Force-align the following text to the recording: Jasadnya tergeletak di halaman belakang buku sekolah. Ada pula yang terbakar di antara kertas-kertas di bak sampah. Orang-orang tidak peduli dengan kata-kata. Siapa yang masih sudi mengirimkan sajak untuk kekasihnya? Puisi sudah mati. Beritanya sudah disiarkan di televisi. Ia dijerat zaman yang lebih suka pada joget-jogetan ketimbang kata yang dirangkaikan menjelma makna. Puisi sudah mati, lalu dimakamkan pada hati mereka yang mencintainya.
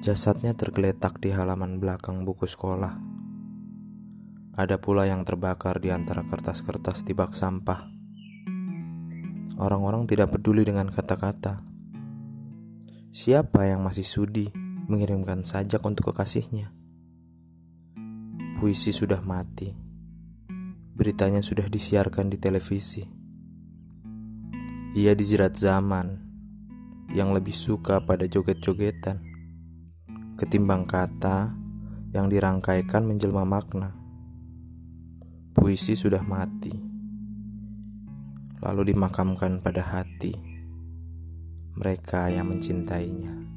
Jasadnya 0.00 0.56
tergeletak 0.56 1.20
di 1.20 1.28
halaman 1.28 1.76
belakang 1.76 2.24
buku 2.24 2.48
sekolah. 2.48 2.96
Ada 4.56 4.80
pula 4.80 5.04
yang 5.04 5.28
terbakar 5.28 5.76
di 5.76 5.92
antara 5.92 6.24
kertas-kertas 6.24 7.04
di 7.04 7.12
bak 7.12 7.36
sampah. 7.36 7.84
Orang-orang 9.60 10.08
tidak 10.08 10.32
peduli 10.32 10.64
dengan 10.64 10.88
kata-kata. 10.88 11.60
Siapa 13.12 13.68
yang 13.68 13.84
masih 13.84 14.08
sudi 14.08 14.48
mengirimkan 14.88 15.44
sajak 15.44 15.84
untuk 15.84 16.16
kekasihnya? 16.16 16.72
Puisi 18.56 18.96
sudah 18.96 19.20
mati. 19.20 19.68
Beritanya 20.96 21.44
sudah 21.44 21.68
disiarkan 21.68 22.32
di 22.32 22.40
televisi. 22.40 23.04
Ia 24.96 25.12
dijerat 25.12 25.60
zaman 25.60 26.24
yang 27.12 27.36
lebih 27.36 27.52
suka 27.52 28.00
pada 28.00 28.24
joget-jogetan 28.24 29.29
ketimbang 30.40 30.88
kata 30.88 31.52
yang 32.16 32.32
dirangkaikan 32.32 33.04
menjelma 33.04 33.44
makna. 33.44 33.92
Puisi 35.52 35.92
sudah 35.92 36.24
mati, 36.24 36.72
lalu 38.64 38.96
dimakamkan 38.96 39.60
pada 39.60 39.84
hati 39.84 40.32
mereka 41.76 42.32
yang 42.32 42.48
mencintainya. 42.48 43.49